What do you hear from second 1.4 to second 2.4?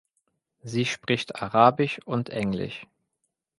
Arabisch und